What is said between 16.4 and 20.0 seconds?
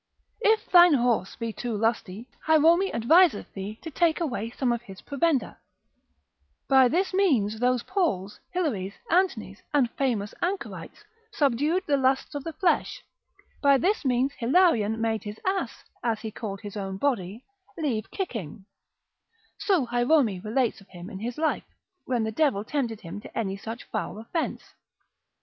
his own body, leave kicking, (so